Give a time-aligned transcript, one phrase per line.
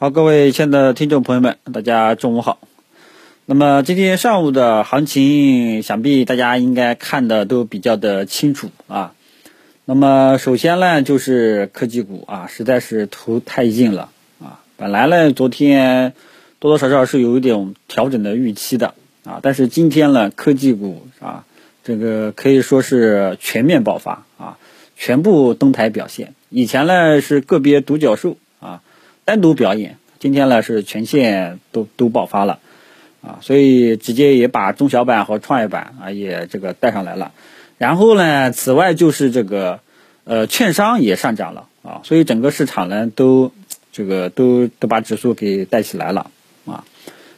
[0.00, 2.60] 好，各位亲爱的听众朋友们，大家中午好。
[3.46, 9.12] 那么今天上午的行情，想必大家应该看的都比较的清楚啊。
[9.84, 14.60] 那么首先呢，就是科技股啊，实在是图太硬了啊。
[14.76, 16.12] 本来呢，昨天
[16.60, 18.94] 多多少少是有一点调整的预期的
[19.24, 21.44] 啊，但是今天呢，科技股啊，
[21.82, 24.58] 这个可以说是全面爆发啊，
[24.96, 26.34] 全部登台表现。
[26.50, 28.36] 以前呢是个别独角兽。
[29.28, 32.60] 单独表演，今天呢是全线都都爆发了，
[33.20, 37.32] 啊，所以直接也把中小板和创业板啊也这个带上来了，
[37.76, 39.80] 然后呢，此外就是这个
[40.24, 43.52] 呃券商也上涨了啊，所以整个市场呢都
[43.92, 46.30] 这个都都把指数给带起来了
[46.64, 46.86] 啊，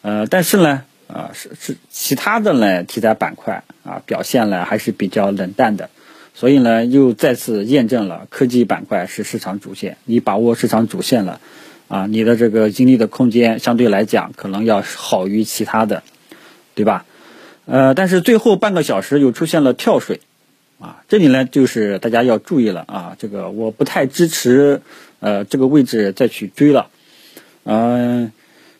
[0.00, 5.90] 呃，但是呢啊是是其他的呢题材板块啊表现呢还是比较冷淡的，
[6.32, 11.42] 所以呢又再次验证了科技板块是市场主线，你把握市场主线了。
[11.88, 16.02] 啊，你的这个盈利的空间相对来讲可能要好于其他的，
[16.74, 17.04] 对吧？
[17.66, 20.20] 呃，但是最后半个小时又出现了跳水，
[20.78, 24.82] 啊，这里呢就是大家要注意了啊，这个我不太支持
[25.20, 26.88] 呃这个位置再去追了。
[27.64, 28.32] 嗯，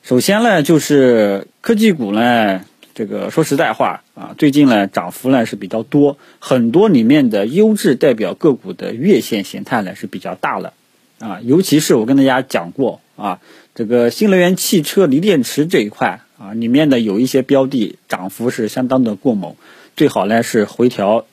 [0.03, 2.62] 首先呢就是科技股呢，
[2.95, 10.75] 这个说实在话啊，最近呢涨幅呢是比较多，很多里面的优质代表个股的月线形态呢是比较大了。
[11.21, 13.41] 啊，尤其是我跟大家讲过啊，
[13.75, 19.55] 这个新能源汽车锂电池这一块啊，里面的有一些标的涨幅是相当的过猛，
[19.97, 21.25] 最好呢是回调，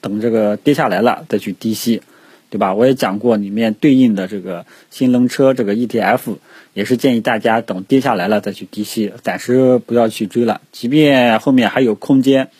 [0.00, 2.02] 等这个跌下来了再去低吸，
[2.50, 2.74] 对吧？
[2.74, 6.36] 我也讲过里面对应的这个新能车这个 ETF，
[6.74, 10.60] 也是建议大家等跌下来了再去低吸，暂时不要去追了。
[10.72, 12.50] 即便后面还有空间，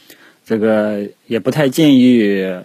[0.47, 2.63] 这个也不太建议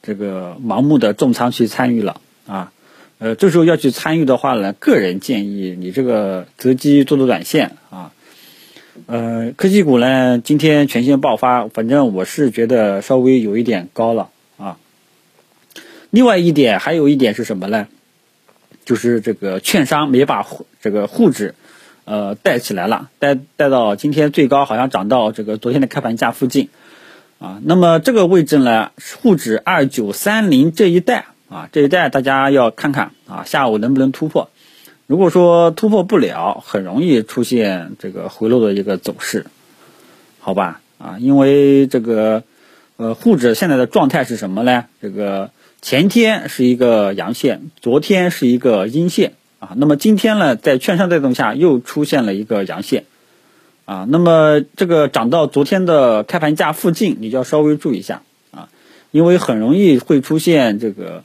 [0.00, 2.72] 这个盲目的重仓去参与了啊。
[3.20, 8.12] 呃，这时候要去参与的话呢，个人建议你这个择机做做短线啊。
[9.06, 14.76] 呃，科技股呢今天全线爆发，反正我是觉得稍微有一点高了啊。
[16.10, 17.88] 另外一点，还有一点是什么呢？
[18.84, 20.46] 就是这个券商没把
[20.80, 21.56] 这个沪指
[22.04, 26.68] 呃带起来了，带带到今天最高好像涨到这个昨天的开盘价附近
[27.40, 27.60] 啊。
[27.64, 31.26] 那么这个位置呢，沪指二九三零这一带。
[31.48, 34.50] 啊，这一带大家要看看啊，下午能不能突破？
[35.06, 39.46] 如果说突破不了，很容易出现这个回落的一个走势，
[40.40, 40.82] 好吧？
[40.98, 42.42] 啊，因为这个
[42.98, 44.84] 呃，沪指现在的状态是什么呢？
[45.00, 45.50] 这个
[45.80, 53.04] 前天是一个阳线，昨天是一个阴线啊，那么今天呢，在券商带动下又出现了一个阳线
[53.86, 58.20] 啊，那么这个涨到昨天的开盘价附近，你就要稍微注意一下
[58.50, 58.68] 啊，
[59.12, 61.24] 因为很容易会出现这个。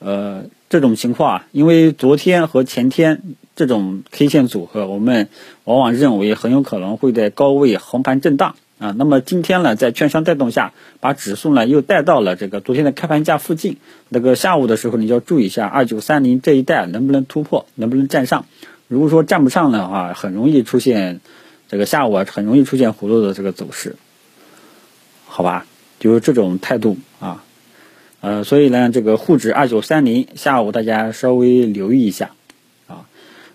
[0.00, 3.22] 呃，这种情况啊，因为昨天和前天
[3.56, 5.28] 这种 K 线组合，我们
[5.64, 8.94] 往往认为很有可能会在高位横盘震荡啊。
[8.96, 13.78] 那么今天呢，在券商带动下，把指数呢又带到了这个昨天的开盘价附近。
[14.08, 18.46] 那个下午的时候，你就要注意一下二九三零这一带能不能突破，能不能站上。
[18.86, 21.20] 如果说站不上的话，很容易出现
[21.68, 23.96] 这个下午啊，很容易出现回落的这个走势，
[25.26, 25.66] 好吧？
[25.98, 27.42] 就是这种态度啊。
[28.20, 32.32] 呃，所以呢，这个沪指二九三零，下午大家稍微留意一下，
[32.88, 33.06] 啊，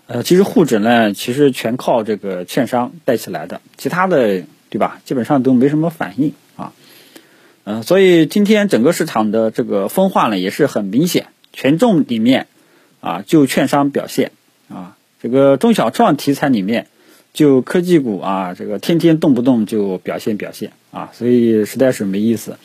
[0.06, 6.32] 呃，其实沪指呢，其实全靠这个券商带起来的，其他的对吧，基本上都没什么反应。
[6.56, 6.72] 啊，
[7.64, 12.46] 嗯，所以今天整个市场的这个分化呢，也是很明显，权重里面
[13.00, 14.32] 啊，就券商表现。
[14.68, 16.86] 啊，这个中小创题材里面，
[17.34, 20.72] 就科技股啊，这个天天动不动就表现表现。
[20.90, 22.56] 啊，所以实在是没意思。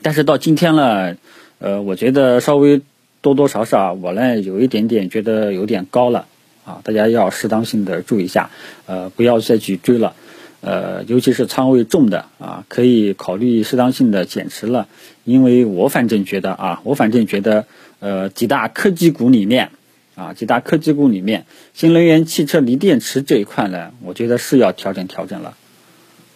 [0.00, 1.16] 但是到今天了，
[1.58, 2.80] 呃，我觉得稍微
[3.20, 6.26] 多多少少，我呢有一点点觉得有点高了
[6.64, 8.50] 啊，大家要适当性的注意一下，
[8.86, 10.14] 呃，不要再去追了，
[10.60, 14.86] 呃，尤其是仓位重的啊，可以考虑适当性的减持了，
[15.24, 17.66] 因为我反正觉得啊，我反正觉得，
[17.98, 19.70] 呃，几大科技股里面
[20.14, 21.44] 啊，几大科技股里面，
[21.74, 25.54] 新能源汽车锂电池这一块呢，我觉得是要调整调整了，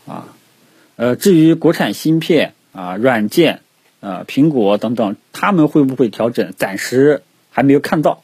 [0.09, 0.35] 啊，
[0.97, 2.55] 呃，至于国产芯片。
[2.73, 3.61] 啊，软件，
[4.01, 6.53] 啊，苹果等等，他们会不会调整？
[6.57, 8.23] 暂时还没有看到，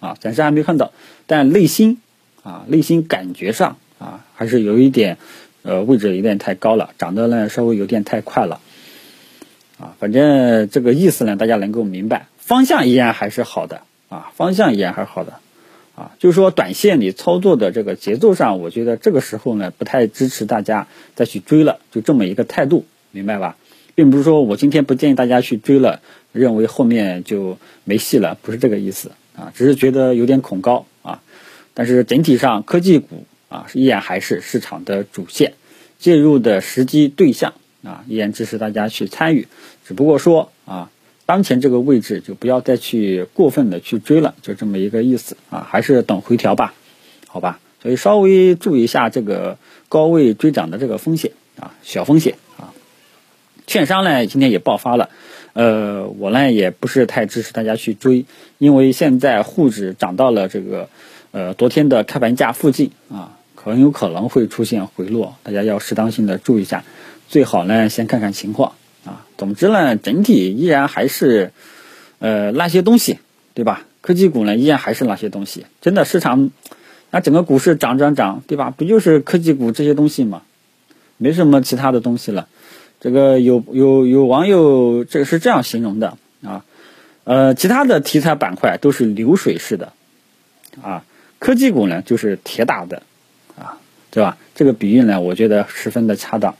[0.00, 0.92] 啊，暂时还没有看到。
[1.26, 1.98] 但内心，
[2.42, 5.18] 啊，内心感觉上，啊，还是有一点，
[5.62, 8.60] 呃，位置有点太高了，涨得呢稍微有点太快了，
[9.78, 15.34] 啊，反正这个意思呢，大家能够明白，方向依然还是好的，啊，方向依然还是好的，
[15.94, 23.56] 啊，就是说短线你操作的这个节奏上，我觉得这个时候呢，不太支持大家再去追了，就这么一个态度，明白吧？
[23.94, 26.00] 并不是说我今天不建议大家去追了，
[26.32, 31.22] 认为后面就没戏了，不是这个意思啊，只是觉得有点恐高啊，
[31.74, 35.54] 但是整体上科技股啊依然还是市场的主线，
[35.98, 39.46] 介入的时机对象啊依然支持大家去参与，
[39.86, 40.90] 只不过说啊
[41.24, 46.74] 当前这个位置就不要再去过分的去追了，就这么一个意思啊，还是等回调吧，
[47.28, 49.56] 好吧，所以稍微注意一下这个
[49.88, 52.71] 高位追涨的这个风险啊，小风险啊，
[53.72, 55.08] 券商呢今天也爆发了。
[55.54, 58.26] 呃，我呢也不是太支持大家去追，
[58.58, 60.90] 因为现在沪指涨到了这个
[61.30, 66.84] 呃昨天的开盘价附近啊，很有可能会出现回落，大家要适当性的注意一下，
[67.28, 68.74] 最好呢先看看情况
[69.06, 69.24] 啊。
[69.38, 71.52] 总之呢，整体依然还是
[72.18, 73.20] 呃那些东西，
[73.54, 73.86] 对吧？
[74.02, 76.50] 科技股呢依然还是那些东西，真的市场
[77.10, 78.68] 那整个股市涨涨涨，对吧？
[78.68, 80.42] 不就是科技股这些东西吗？
[81.16, 82.48] 没什么其他的东西了。
[83.02, 86.64] 这个有有有网友这个是这样形容的啊，
[87.24, 89.92] 呃，其他的题材板块都是流水式的，
[90.80, 91.04] 啊，
[91.40, 93.02] 科技股呢就是铁打的，
[93.58, 93.80] 啊，
[94.12, 94.38] 对吧？
[94.54, 96.54] 这个比喻呢，我觉得十分的恰当，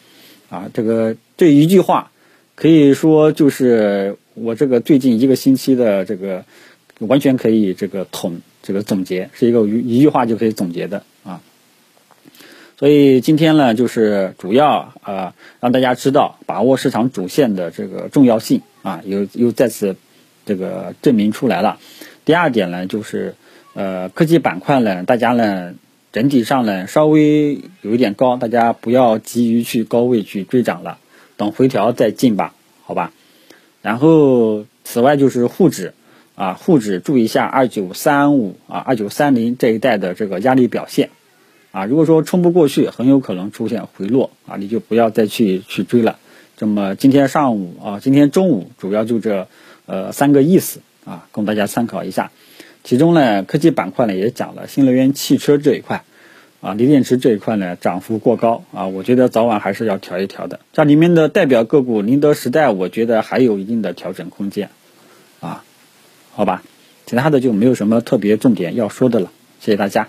[0.50, 2.10] 啊，这个这一句话
[2.56, 6.44] 可以说就是我这个最近一个星期的这个
[6.98, 11.04] 完全可以这个统这个总结，是一个一一句话就可以总结的。
[12.82, 19.94] 所以今天呢，就是主要啊，让大家知道把握市场主线的这个重要性啊，又又再次
[20.44, 21.79] 这个证明出来了。
[22.25, 23.37] 第二点呢，就是
[23.75, 25.75] 呃，科技板块呢，大家呢
[26.11, 30.99] 整体上呢稍微有一点高，大家不要急于去高位去追涨了，
[31.37, 32.52] 等回调再进吧，
[32.82, 33.12] 好吧？
[33.81, 35.94] 然后此外就是沪指
[36.34, 41.11] 啊，沪指注意一下二九三五啊，二九三零这一带的这个压力表现。
[41.72, 46.19] 啊，如果说冲不过去，很有可能出现回落啊，你就不要再去去追了。
[46.58, 49.48] 那么今天上午啊，今天中午主要就这
[49.86, 52.30] 呃三个意思啊，供大家参考一下。
[52.84, 56.04] 其中呢，科技板块呢也讲了，新能源汽车这一块
[56.60, 60.60] 啊，锂电池这一块呢涨幅过高啊，我觉得早晚还是要调一调的。
[60.72, 64.69] 这里面的代表个股宁德时代，我觉得还有一定的调整空间
[65.40, 65.64] 啊，
[66.32, 66.62] 好吧，
[67.06, 70.08] 其他的就没有什么特别重点要说的了，谢谢大家。